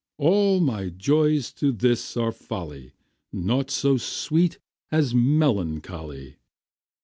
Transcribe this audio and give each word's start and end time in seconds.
All 0.17 0.59
my 0.61 0.89
joys 0.89 1.51
to 1.53 1.71
this 1.71 2.17
are 2.17 2.31
folly, 2.31 2.93
Naught 3.31 3.69
so 3.69 3.97
sweet 3.97 4.57
as 4.91 5.13
melancholy. 5.13 6.37